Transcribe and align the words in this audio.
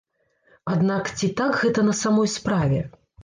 Аднак 0.75 1.11
ці 1.19 1.29
так 1.41 1.53
гэта 1.63 1.85
на 1.91 1.95
самой 2.01 2.31
справе? 2.39 2.81